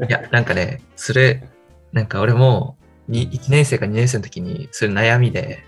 [0.10, 1.48] いや、なんかね、それ、
[1.94, 5.64] なんか俺も、に1年生か2年生の時に、それ悩みで、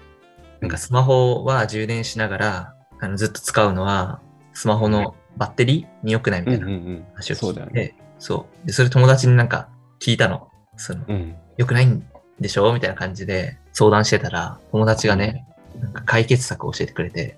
[0.60, 4.22] なんかスマホは充電しながら、あのずっと使うのは、
[4.54, 7.06] スマホのバッテリーに良くないみうんたいな。
[7.14, 7.96] 話を聞いて、そうだよね。
[8.20, 8.68] そう。
[8.68, 10.50] で、それ友達になんか聞いたの。
[10.78, 11.36] その、うん。
[11.58, 12.06] 良くないん
[12.40, 15.46] でしょみたいな感じで相談してたら、友達がね、
[15.80, 17.38] なんか解決策を教えてくれて、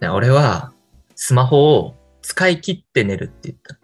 [0.00, 0.72] 俺は
[1.14, 3.78] スマホを使い切って寝るって言った。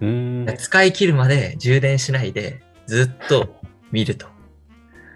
[0.00, 0.56] うーん。
[0.56, 4.26] 使い切るまで充電しないで、ずっと見ると。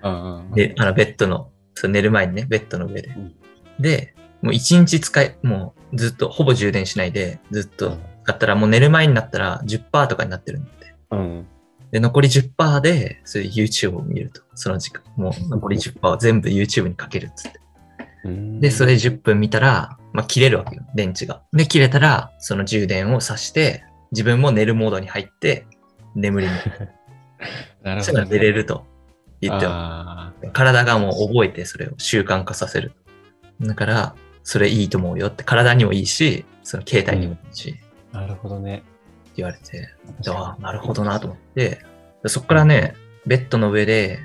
[0.02, 3.34] うんうんで、あの、ベッドの、そう寝る前にね、ベッドの上でうん。
[3.80, 10.94] で、もう一日使い、もうずっと、ほぼ充電しないで、ずっうとん使ったら、もう寝る前になったら10%とかになってるんだって。
[11.10, 11.46] うん。
[11.90, 14.42] で、残り10%で、それで YouTube を見ると。
[14.54, 15.02] その時間。
[15.16, 17.60] もう残り10%を全部 YouTube にかけるっつって。
[18.24, 21.42] うんで、それ10分見たら、まあ、切れるわけよ、電池が。
[21.52, 25.66] で、切れたら、その充電を挿して、自分も寝るモードに入って、
[26.14, 26.52] 眠りに。
[27.82, 28.28] なるほどね。
[28.30, 28.84] 寝れると
[29.40, 32.92] 言ってはあ体がもう覚えてそれを習慣化させる。
[33.60, 34.14] だから、
[34.48, 37.80] それいいと思うよって、体にもいいし、その携帯にもいいし、って
[38.14, 38.82] あ、なるほどね。
[39.36, 39.90] 言われて、
[40.26, 41.82] ああ、なるほどなと思って、
[42.22, 42.94] でそっからね、
[43.26, 44.20] ベッドの上で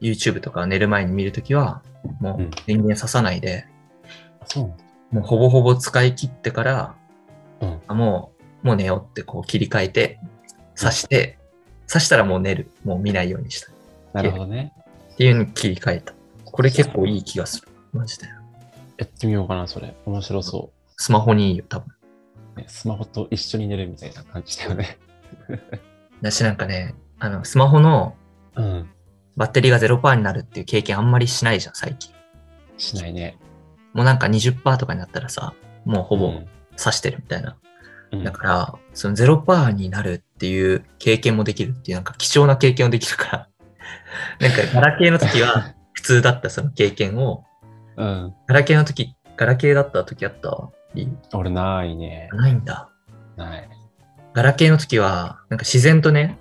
[0.00, 1.80] YouTube とか寝る前に見るときは、
[2.18, 3.64] もううん電源ささないで、
[4.46, 4.74] そ
[5.12, 5.14] う。
[5.14, 6.96] もうほぼほぼ使い切ってから、
[7.60, 7.80] うん。
[7.86, 8.32] あも
[8.64, 10.18] う、もう寝ようってこう切り替えて、
[10.76, 11.38] 刺して、
[11.86, 12.72] 刺したらもう寝る。
[12.84, 13.70] もう見ないようにした。
[13.70, 13.74] っ
[14.12, 14.72] なるほどね。
[15.16, 16.14] ていうのに切り替えた。
[16.46, 17.68] これ結構いい気がする。
[17.92, 18.41] マジで。
[19.02, 19.94] やってみようかな、それ。
[20.06, 21.88] 面白そスマホにいいよ、多分。
[22.56, 22.60] う。
[22.60, 24.98] ね、スマホと一緒に寝るみたいな感じだよね。
[26.22, 28.14] だしなんかね、あの、スマホの
[28.54, 28.90] うん。
[29.34, 32.12] バッテリーが0%になるっていう経験あんまりしないじゃん、最近。
[32.76, 33.38] しないね。
[33.94, 37.56] もうなんか20%とかになったらさ、もうほぼうん刺してるみたいな。
[38.12, 43.48] うんだから、その0%になるっていう経験もできるっていう、なんか貴重な経験をできるから、
[44.48, 47.44] なんかガラケーの時は普通だったその経験を、
[47.96, 48.34] うん。
[48.46, 50.70] ガラケーの時、ガラケーだった時あった？
[51.32, 52.28] 俺ないね。
[52.32, 52.90] ないんだ。
[53.36, 53.68] ない。
[54.34, 56.38] ガラケーの時は、なんか自然とね、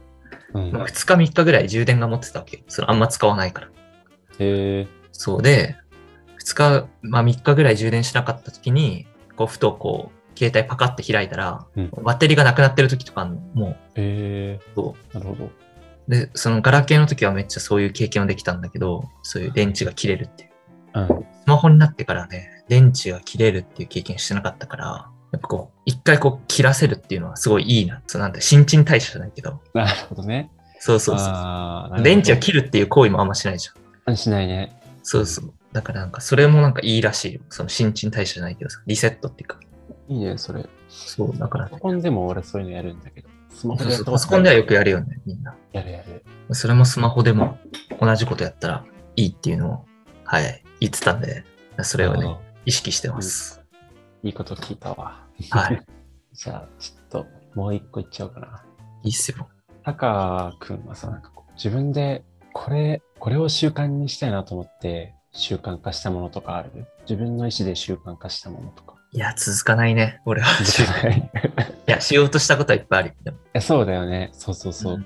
[0.53, 0.71] うん。
[0.71, 2.63] まあ、2日3日ぐらい充電が持ってたわけよ。
[2.67, 3.67] そのあんま使わないから。
[3.67, 3.71] へ
[4.81, 4.87] え。
[5.13, 5.77] そうで、
[6.43, 13.41] 2日、まあ3日ぐらい充電しなかった時に、こうふとこう、携帯パカって開いたら、うんバッテリーがなくなってる時とかあんの。
[13.53, 14.59] もへえ。
[14.75, 15.45] う、そなるほど。
[15.45, 15.51] う。
[16.07, 20.50] で、そのガラケーの時はめっちゃそういう経験をできたんだけど、そういう電池が切れるっていう。
[20.93, 21.07] うん。
[21.07, 28.01] スマホになってからね、電池が切れるっていう経験してなかったから、やっぱこう、一回こう切らせるっていうのはすごいいいな。
[28.07, 29.61] そうなんだ、新陳代謝じゃないけど。
[29.73, 30.51] なるほどね。
[30.79, 32.01] そうそうそう。
[32.03, 34.17] 電池を切るっていう行為もあんましないじゃん。
[34.17, 34.81] しないね。
[35.03, 35.53] そうそう。
[35.71, 37.41] だからなんかそれもなんかいいらしいよ。
[37.49, 39.59] その新陳代謝じゃないけどさ、リセットっていうか。
[40.09, 40.67] いいね、それ。
[40.89, 43.29] そう、だからパソコンでも俺そういうのやるんだけど。
[43.49, 45.55] スマホでパソコンではよくやるよね、みんな。
[45.71, 46.25] やるやる。
[46.51, 47.57] それもスマホでも
[47.99, 49.85] 同じことやったらいいっていうのを、
[50.31, 51.43] はい、言ってたんで、
[51.81, 53.61] それをね、意識してます。
[54.23, 55.25] いいこと聞いたわ。
[55.49, 55.81] はい。
[56.31, 58.63] じゃあ、ちょっともう一個いっちゃおうかな。
[59.03, 59.49] いいっすよ。
[59.83, 66.87] タカ君はさ、なんか自分でこれ、これを習慣にしたいなと思って習慣化したものとかある？
[67.01, 68.95] 自分の意思で習慣化したものとか。
[69.11, 70.49] いや、続かないね、俺は。
[71.09, 71.19] い
[71.89, 73.15] いや、しようとしたことはいっぱいある。
[73.21, 74.29] でもやそうだよね。
[74.31, 74.97] そうそうそう。
[74.97, 75.05] ん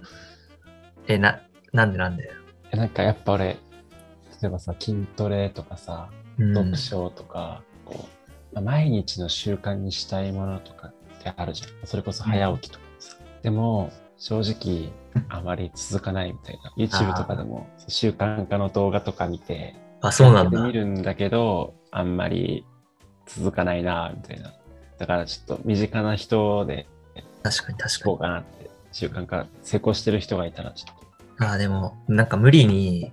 [1.08, 1.42] え、な、
[1.74, 2.30] なんでなんで？
[2.72, 3.56] えなんかやっぱ俺、例
[4.46, 8.08] えばさ、筋トレとかさ、うん読書とか、こ
[8.54, 11.88] うまあ毎日の習慣にしたいものとかってあるじゃん。
[11.88, 13.18] それこそ早起きとかさ。
[13.42, 14.92] でも、正直、
[15.30, 16.74] あまり続かないみたいな。
[16.78, 20.74] YouTube とかでも習慣化の動画とか見て、あ、そうなんだやって。
[20.74, 22.66] みるんだけど、あんまり
[23.26, 24.54] 続かないな、みたいな。
[24.98, 26.88] だからちょっと身近な人で
[27.44, 28.12] 確かに確聞かに。
[28.12, 30.98] こうかなって、習慣化成功してる人がいたらちょっ
[31.38, 31.46] と。
[31.46, 33.12] ああ、でも、なんか無理に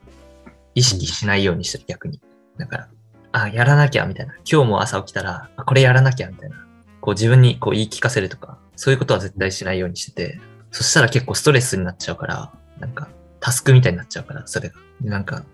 [0.75, 2.21] 意識しないようにしてる、逆に。
[2.59, 2.89] だから、
[3.33, 4.35] あやらなきゃ、みたいな。
[4.51, 6.57] 今日も朝起きたら、あこれやらなきゃ、みたいな。
[7.01, 13.09] こう自分にこう言い聞かせるとか、そういうことは絶対しないようにしてて、そしたら結構ストレスになっちゃうから、なんか、
[13.41, 14.77] タスクみたいになっちゃうから、それが。
[15.01, 15.45] なんか、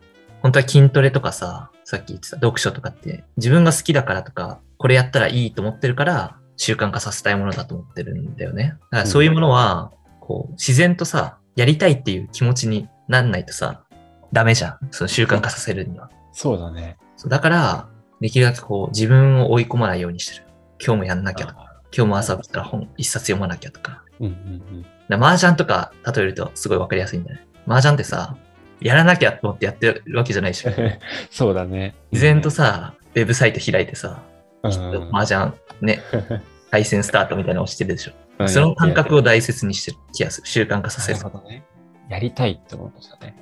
[0.43, 8.77] 本当は筋トレとかさ、さっき言ってた読書とかって、自分が好きだからとか、これやったらいいと思ってるから、習慣化させたいものだと思ってるんだよね。
[8.91, 13.85] だからそういうものは、こう、自然とさ、やりたいっていう気持ちになんないとさ、
[14.33, 14.79] ダメじゃん。
[14.91, 16.11] その習慣化させるには。
[16.33, 16.97] そうだね。
[17.27, 17.89] だから、
[18.21, 20.47] できるだけこう、自分を追い込まないようにしてる。
[20.85, 24.03] 今日もやんなきゃとか、あ今日も朝起きたら本一冊読まなきゃとか。
[24.21, 25.23] うんうんうん。
[25.25, 27.47] 麻雀とか例えるとすごいわかりやすいんだよね。
[27.67, 28.37] 麻雀ってさ、
[28.81, 30.71] やらなきゃと思ってやってるわけじゃないでしょ。
[31.31, 31.95] そうだね。
[32.13, 34.23] 自然とさ、ウェブサイト開いてさ、
[34.63, 36.01] うん、麻雀ね、
[36.71, 38.13] 対戦スタートみたいなのをしてるでしょ。
[38.13, 40.47] うんその感覚を大切にしてる気がする。
[40.47, 41.31] 習慣化させるなる。
[41.31, 41.65] ほどね。
[42.09, 43.35] やりたいって思うことだね。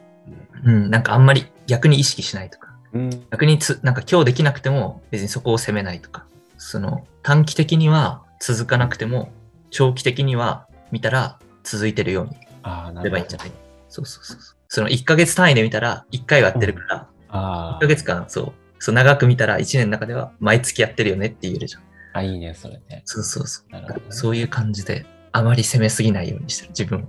[0.64, 2.74] うん、なんかあんまり逆に意識しないとか。
[2.92, 3.10] うん。
[3.30, 6.24] 逆につ、なんか今日できなくても別にそこを責めないとか。
[6.58, 9.30] その短期的には続かなくても
[9.70, 13.10] 長期的には見たら続いてるようにああ、なすれるほど。
[13.10, 13.52] ばいいんじゃない
[13.88, 21.82] そうそうそうその1ヶ月単位で見たら1回はやってるから、1あヶ月間そう、そう長く見たら1年の中では毎月やってるよねって言えるじゃん。
[21.82, 23.02] あ、あ、いいね、それね。
[23.04, 23.72] そうそうそう。
[23.72, 26.70] ねそういう感じであまり責めすぎないようにしてる。
[26.70, 27.06] 自分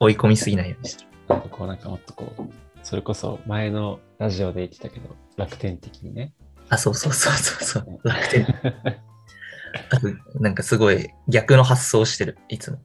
[0.00, 1.08] を追い込みすぎないようにしてる。
[1.28, 2.42] なんかこう、なんかもっとこう、
[2.82, 6.32] それこそ前のラジオで言ってたけど、楽天的にね。
[6.68, 8.08] あ、そうそうそうそうそう。
[8.08, 8.46] 楽天。
[10.40, 12.78] なんかすごい逆の発想をしてる、いつも。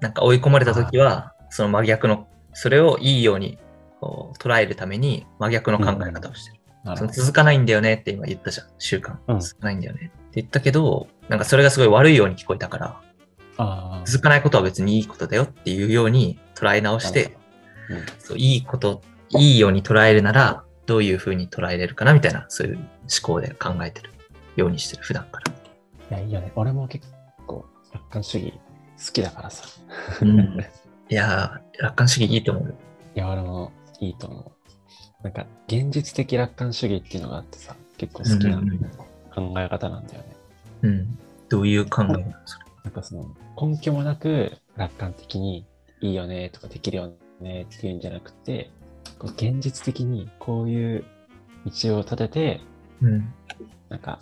[0.00, 3.58] なんか追い込まれた時は、その真逆の、それをいいように
[4.00, 6.60] こう捉えるために真逆の考え方をしてる。
[6.84, 9.16] そのなるほど続かないんだよねって今言ったじゃん、習慣。
[9.28, 13.00] うん続かないんだよねって言ったけど、なんかそれがすごい悪いように聞こえたから。
[14.06, 17.39] 続かないことは別にいいことだよっていうように捉え直して、うん
[18.18, 22.86] そういいこと、いいように捉えるなら、どういうふうに捉えれるかなみたいな、そういう思
[23.22, 24.10] 考で考えてる
[24.56, 26.18] ようにしてる、普段から。
[26.18, 26.52] いや、いいよね。
[26.56, 27.06] 俺も結
[27.46, 28.52] 構、楽観主義
[29.04, 29.66] 好きだからさ。
[30.22, 30.64] うん
[31.08, 32.74] いやー、楽観主義いいと思う。
[33.16, 35.24] いや、俺もいいと思う。
[35.24, 38.60] なんか、現実的楽観主義っていうのがあってさ、結構好きな
[39.34, 40.36] 考え方なんだよね。
[40.82, 41.18] うん。
[41.48, 42.64] どういう考えなのそれ。
[42.84, 45.66] なんかその、根拠もなく楽観的に
[46.00, 48.70] いいよねとかできるよねっていうんじゃなくて、
[49.18, 51.04] こう現実的にこういう
[51.66, 52.60] 道を立てて、
[53.02, 53.32] うん。
[53.88, 54.20] なんか、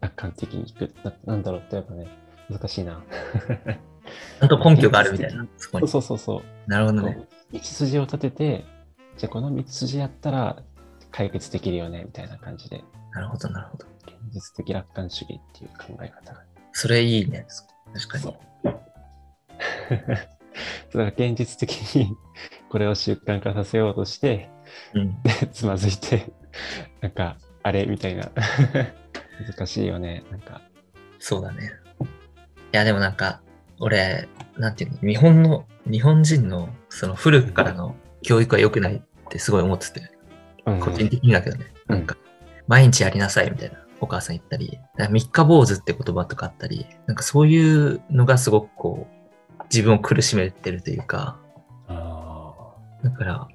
[0.00, 0.92] 楽観的にいく。
[1.04, 2.06] ななんだろうってやっぱね、
[2.48, 3.02] 難しいな。
[4.40, 5.46] ちゃんと根拠があるみたいな。
[5.58, 6.70] そうそうそうそう。
[6.70, 7.18] なるほどね。
[7.52, 8.64] 道筋を立てて、
[9.16, 10.62] じゃあこの道筋やったら
[11.10, 13.86] 解決できるよねみたいな感じで、なるほど、なるほど。
[14.06, 16.42] 現実的楽観主義っていう考え方が。
[16.72, 17.46] それいいね。
[17.94, 20.35] 確かそにう。。
[20.90, 22.16] それから現実的に
[22.70, 24.50] これを習慣化させようとして、
[24.94, 25.22] うん。
[25.22, 26.32] でつまずいて、
[27.00, 27.86] なんか、あれ？
[27.86, 28.30] みたいな。
[29.56, 30.24] 難しいよね。
[30.30, 30.62] なんか、
[31.18, 31.70] そうだね。
[32.00, 32.06] い
[32.72, 33.40] や、でもなんか、
[33.80, 40.10] 俺、なんていうの、日本の、日本人の、その古くからの教育は良くないってすごい思ってて、
[40.64, 40.80] うん。
[40.80, 41.96] 個人的にだけどね、うん。
[41.96, 42.16] なんか、
[42.66, 44.78] 毎日やりなさいみたいな、お母さん言ったり、
[45.10, 49.15] 三日坊主って言葉とかあったり、なんかそういうのがすごくこう、
[49.72, 51.38] 自分を苦しめてるというか、
[51.88, 53.48] あだから、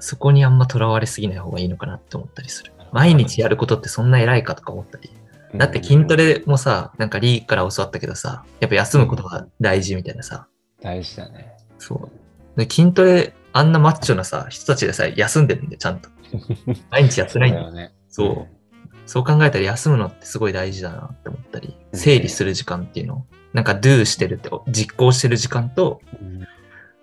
[0.00, 2.84] そこにあんまとらわれすぎない方がいいのかなって思ったりするー。
[2.92, 5.10] 毎日やることってそんな偉いかとか思ったり。
[5.54, 10.46] だって筋トレもさ、なんかリーから教わったけどさ、やっぱ休むことが大事みたいなさ。
[10.82, 11.52] 大事だね。
[11.78, 12.10] そ
[12.56, 12.58] う。
[12.58, 16.10] で筋トレ、あんなマッチョなさ、人たちでさ、休んでるんで、ちゃんと。
[16.90, 17.66] 毎日やってないんだよ。
[17.66, 17.94] そうだよね。
[18.08, 18.58] そう。
[19.06, 26.46] そう考えたら休むのってすごい大事だなって思ったり、整理する時間っていうのを、なんか do してるって、実行してる時間と、うん。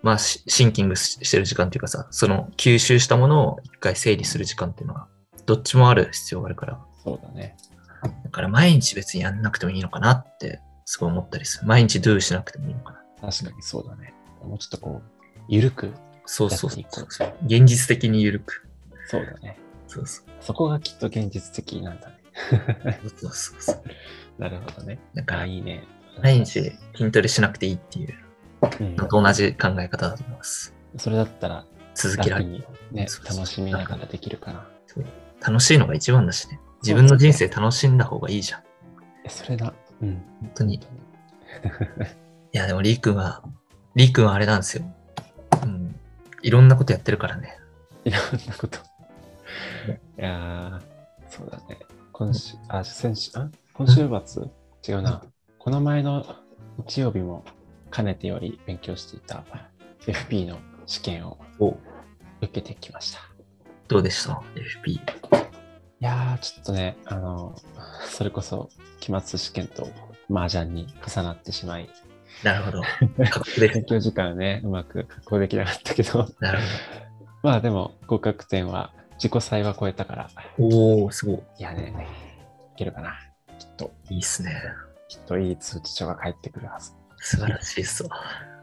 [0.01, 5.07] まあシシンキングしてる時間っていうかさ、その吸収したものを一回整理する時間っていうのは、
[5.45, 7.57] どっちもある必要があるから、そうだね。
[8.23, 11.67] だから毎日別にやんなくてもいいのかなって、すごい思ったりする。
[11.67, 13.31] 毎日 do しなくてもいいのかな。
[13.31, 14.13] 確かにそうだね。
[14.43, 15.91] もうちょっとこう、緩く。
[16.27, 17.33] そうそうそうそう。
[17.45, 18.67] 現実的に緩く。
[19.07, 19.57] そうだね。
[19.87, 20.25] そうそう。
[20.41, 22.99] そこがきっと現実的なんだね。
[23.19, 23.83] そうそうそう。
[24.37, 24.99] なるほどね。
[25.13, 25.83] あ、だから、いいね。
[26.21, 28.13] 毎日筋トレしなくていいっていう
[28.79, 30.73] うんのと同じ考え方だと思います。
[30.97, 32.65] それだったら続けられる。
[32.91, 34.67] ね楽しみながらできるかな。
[35.45, 36.59] 楽しいのが一番だしね。
[36.81, 38.63] 自分の人生楽しんだ方がいいじゃん。
[39.25, 40.23] えそれな、うん。
[40.41, 40.75] 本当に。
[40.75, 40.79] い
[42.51, 43.43] や、でもリー君は、
[43.95, 44.83] リー君はあれなんですよ。
[45.63, 45.95] うん。
[46.41, 47.57] いろんなことやってるからね。
[48.05, 48.77] いろんなこと。
[48.77, 48.81] い
[50.21, 50.81] やー、
[51.29, 51.79] そうだね。
[52.11, 53.49] 今週、あ、先週、あ？
[53.73, 54.43] 今週末、
[54.87, 55.21] 違うな。
[55.65, 56.23] この前の
[56.77, 57.43] 日曜日も、
[57.89, 59.43] かねてより勉強していた
[60.05, 61.69] FP の試験をお
[62.39, 63.21] 受けてきました。
[63.87, 64.91] どうでした ?FP。
[64.91, 64.99] い
[66.01, 67.55] やー、ちょっとね、あの、
[68.05, 69.89] それこそ期末試験と
[70.31, 71.89] 麻雀に重なってしまい、
[72.43, 72.83] なるほど。
[73.59, 76.59] 勉強時間をね、うまく確保できなかったけど、なる
[77.41, 80.77] まあでも合格点は自己採は超えたから、ほど。
[81.05, 81.39] おー、すごい。
[81.57, 81.91] いやね、
[82.75, 83.15] いけるかな。
[83.57, 84.61] きっと、いいっすね。
[85.07, 86.93] きっといい通知書が返ってくるはず。
[87.17, 88.09] 素晴らしいっすわ。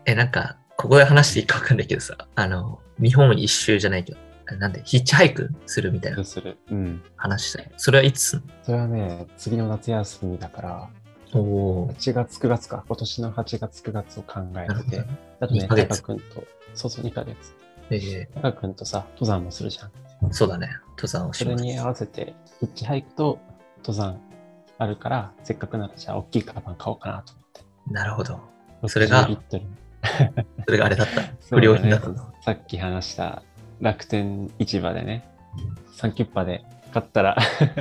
[0.06, 7.02] え、なんか、ここで話していいかわかんないけどさ、あの、日本一周じゃないけど、あなんで、ヒッチハイクするみたいなするうん。
[7.16, 7.70] 話したい。
[7.76, 10.90] それはいつそれはね、次の夏休みだから、
[11.32, 11.94] のおー。
[11.94, 12.84] 8月、9月か。
[12.86, 15.04] 今年の8月、9月を考えて。
[15.40, 17.36] あとね、2ヶ月タカ君と、そうそう、2ヶ月。
[17.90, 20.28] えタカ君とさ、登山もするじゃん。
[20.28, 20.68] ー、そうだね。
[20.90, 21.56] 登山をします。
[21.58, 23.38] それに合わせて、ヒッチハイクと
[23.84, 24.20] 登山
[24.82, 27.92] あるから、せっかくならじゃあ大きいカバン買おうかなと思って。
[27.92, 28.40] なるほど。
[28.88, 29.64] それが？60リットル。
[30.66, 31.22] それがあれだった？
[31.56, 32.24] 不良品だったんだ。
[32.42, 33.42] さっき話した
[33.80, 35.28] 楽天市場でね、
[35.92, 37.36] サンキュッパで買ったら、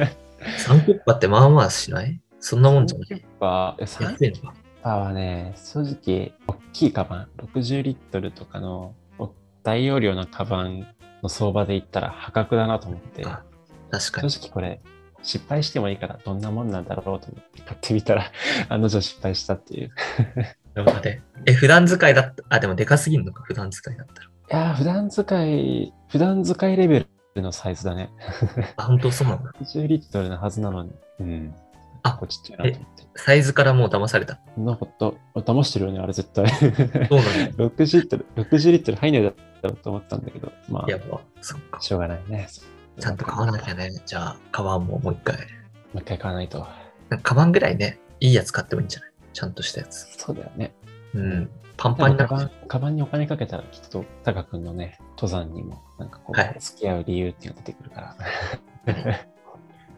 [0.57, 2.19] サンキュッパってまあまあしない？
[2.39, 4.51] そんなもんじゃなサンキュいッパ、サンキュッ。
[4.83, 9.31] パはね、正直、大きいカバン、60リットルとかのお
[9.63, 10.87] 大容量のカバン
[11.21, 13.43] の相場で言ったら破格だなと思って、あ
[13.91, 14.29] 確かに。
[14.31, 14.81] 正直これ、
[15.23, 18.31] 失敗してもいいからどんなもんなんだろうと思って買ってみたら、
[18.69, 19.91] 案の定失敗したっていう。
[20.73, 21.21] なるほどね。
[21.45, 22.43] え、普段使いだった？
[22.49, 24.29] あ、でもでかすぎんのか、普段使いだったら。
[24.63, 27.05] いやー、普段使い、普段使いレベ
[27.35, 28.09] ルのサイズだね。
[28.77, 29.51] あ、本当そうなんだ。
[29.61, 30.91] 60リットルのはずなのに。
[31.19, 31.55] うん。
[32.03, 33.03] あこうちっちゃいなと思って。
[33.15, 34.39] サイズからもう騙された？
[34.57, 36.47] なこと、騙してるよね、あれ絶対。
[36.49, 37.11] そうなんだ。
[37.67, 39.29] 60リットル、60リットル入んないだ
[39.61, 41.21] ろうと思ったんだけど、まあ、やば。
[41.41, 41.79] そっか。
[41.79, 42.47] しょうがないね。
[43.01, 43.89] ちゃんと買わなきゃね。
[44.05, 45.35] じゃあ、カバンももう一回。
[45.35, 45.41] も
[45.95, 46.59] う一回買わないと。
[47.09, 49.11] なんかカバンぐらいね、いいやつ買ってもいいんじゃない？
[49.33, 50.07] ちゃんとしたやつ。
[50.17, 50.73] そうだよね。
[51.15, 51.49] うん。
[51.77, 52.31] パンでパンになる。
[52.31, 58.15] もカバン、カバンにお金かけたらきっと、タカ君のね、登山にも、なんかこう、はい付き合う理由っていうのが出てくるから。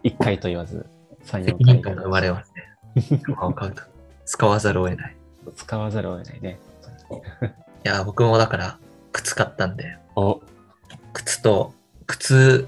[0.04, 0.86] 一回と言わず、
[1.26, 3.20] 3、4責任回感が生まれますね。
[3.24, 3.84] カバンを買うと。
[4.26, 5.16] 使わざるを得ない。
[5.56, 6.60] 使わざるを得ないね。
[7.86, 8.80] いや、僕もだから、
[9.12, 10.42] 靴買ったんで、お、
[11.12, 11.74] 靴と、
[12.08, 12.68] 靴、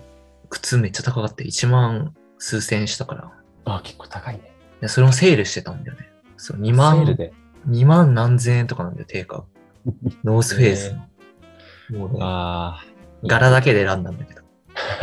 [0.49, 1.43] 靴めっちゃ高かった。
[1.43, 3.23] 1万数千円したから。
[3.23, 3.27] い
[3.65, 4.55] あ、結構高いね。
[4.85, 6.09] や、それもセールしてたんだよね。
[6.37, 7.33] そう、2セ万ール、で。
[7.67, 9.45] 2万何千円とかなんだよ、定価。
[10.23, 10.93] ノースフェイス
[11.89, 11.99] の。
[11.99, 13.27] もうね、ああ。
[13.27, 14.41] 柄だけで選んだんだけど。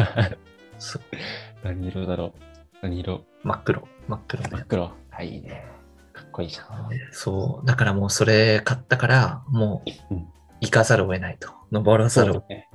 [0.78, 1.02] そう
[1.64, 2.32] 何色だろう
[2.82, 3.24] 何色？
[3.42, 3.88] 真っ黒。
[4.08, 4.48] 真っ黒ね。
[4.52, 4.92] 真っ黒。
[5.10, 5.64] はい、いいね。
[6.12, 6.88] かっこいいじゃん。
[7.10, 7.66] そう。
[7.66, 10.26] だからもうそれ買ったから、もううん
[10.60, 11.50] 行かざるを得ないと。
[11.72, 12.58] 登らざるを得ない。
[12.58, 12.68] ね。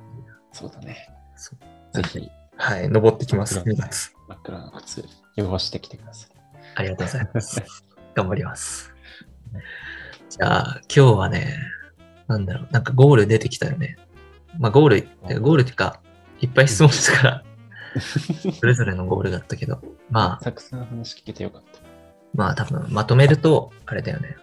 [0.52, 1.08] そうだね。
[1.36, 2.88] そうぜひ、はい。
[2.88, 3.60] 登ってきます。
[3.60, 4.12] 2真っ黒ね月。
[4.28, 5.04] 真っ黒な靴、
[5.36, 6.30] 汚してきてください。
[6.74, 7.62] ありがとうございます。
[8.14, 8.92] 頑張ります。
[10.28, 11.56] じゃあ、今日はね、
[12.26, 13.96] なんだろう、なんかゴール出てきたよね。
[14.58, 16.00] まあ、ゴール、ゴールっていうか、
[16.40, 17.44] いっぱい質問したから、
[18.58, 21.80] それぞれのゴールだったけど、まあ、たくさん話聞けてよかった。
[22.34, 24.36] まあ多分まとめると、あれだよね。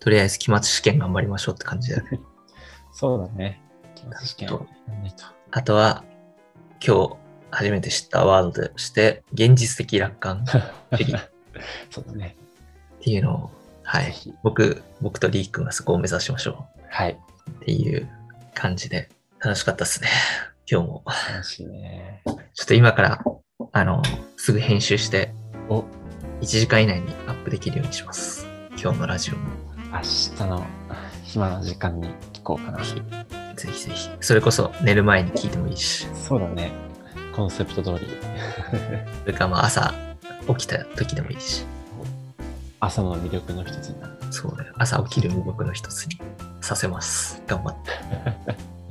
[0.00, 2.20] とりあえず期末試験頑張りましょうって感じだよね。
[2.92, 3.62] そうだね。
[3.94, 5.24] 期末試験とやんないと。
[5.50, 6.04] あとは、
[6.84, 7.21] 今日
[7.52, 11.14] 初めて知ったワードとして、現実的楽観っ的
[11.90, 12.36] そうだね。
[13.00, 13.50] ていうのを、
[13.82, 14.14] はい。
[14.42, 17.12] 僕、僕とリー君はそこを目指しましょはい。
[17.12, 18.08] うっていう
[18.54, 20.08] 感じで楽しかったですね。
[20.70, 21.02] 今日も。
[21.06, 22.22] 楽しいね。
[22.54, 23.24] ちょっと今から、
[23.72, 24.02] あの、
[24.36, 25.34] すぐ編集して、
[25.68, 25.84] お、
[26.40, 28.46] 1時間以内にアップできるようにします。
[28.80, 29.50] 今日のラジオも。
[29.92, 30.66] 明日の
[31.24, 32.78] 暇な時間に聞こうかな。
[32.78, 32.94] ぜひ
[33.56, 34.10] ぜひぜひ。
[34.20, 36.91] それこそ寝る前に聞いてもいいし、そうだね。
[37.34, 38.06] コンセプト通り。
[39.24, 39.94] それかまあ朝
[40.48, 41.64] 起きた時でもいいし、
[42.80, 44.14] 朝の魅力の一つになる。
[44.30, 44.66] そうね。
[44.76, 46.18] 朝起きる魅力の一つに
[46.60, 47.42] させます。
[47.46, 47.90] 頑張って。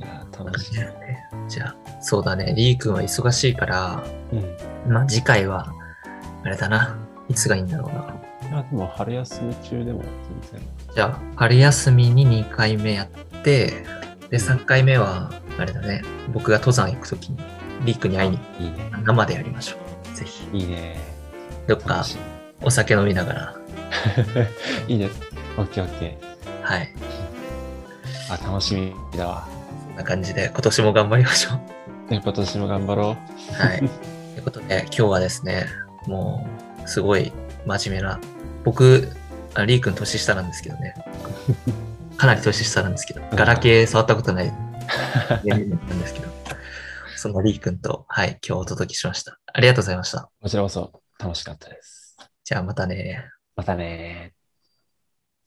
[0.04, 0.74] いやー、楽しい。
[1.48, 2.54] じゃあ、そうだね。
[2.56, 4.02] リー君は忙しいから、
[4.86, 4.92] うん。
[4.92, 5.72] まあ次回は、
[6.44, 6.96] あれだな。
[7.28, 8.14] いつがいいんだろうな。
[8.48, 10.02] いや、でも春休み中でも
[10.50, 10.68] 全然。
[10.94, 13.08] じゃあ、春休みに2回目やっ
[13.42, 13.84] て、
[14.30, 16.02] で、3回目は、あれだね。
[16.32, 17.38] 僕が登山行くときに、
[17.84, 18.90] リー君に会いにいいね。
[19.04, 19.76] 生でやりましょ
[20.12, 20.16] う。
[20.16, 20.48] ぜひ。
[20.52, 20.96] いいね。
[21.66, 22.18] どっか楽しい。
[22.62, 23.56] お酒飲みながら。
[24.88, 25.08] いいね。
[25.56, 26.18] オッケーオッケ
[26.62, 26.94] はい。
[28.28, 28.34] ー。
[28.34, 29.48] あ、楽しみだわ。
[29.88, 31.50] こんな感じで、今年も頑張りましょ
[32.08, 32.12] う。
[32.12, 33.14] ね 今年も頑張ろは
[33.74, 33.78] い。
[33.78, 33.88] とい
[34.38, 35.66] うことで、今日はですね、
[36.06, 36.46] も
[36.84, 37.32] う、すごい
[37.66, 38.18] 真面目な
[38.64, 39.08] 僕、
[39.54, 40.94] あリー君年下なんですけどね。
[42.16, 44.52] かなり年下なんですけど、ガラケー触ったことない
[45.44, 46.28] 年齢なんですけど、
[47.22, 49.38] そのリー君と、はい、今日お届けしました。
[49.52, 50.28] ありがとうございました。
[50.40, 52.16] こちらこそ楽しかったです。
[52.42, 53.24] じゃあまたね。
[53.54, 54.32] またね